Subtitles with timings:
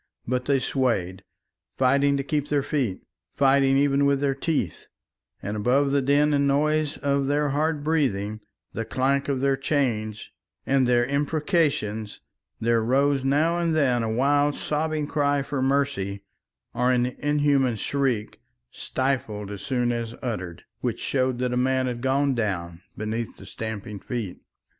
[0.27, 1.23] But they swayed,
[1.77, 3.03] fighting to keep their feet,
[3.35, 4.87] fighting even with their teeth,
[5.43, 8.39] and above the din and noise of their hard breathing,
[8.73, 10.31] the clank of their chains,
[10.65, 12.19] and their imprecations,
[12.59, 16.23] there rose now and then a wild sobbing cry for mercy,
[16.73, 18.41] or an inhuman shriek,
[18.71, 23.45] stifled as soon as uttered, which showed that a man had gone down beneath the
[23.45, 24.41] stamping feet.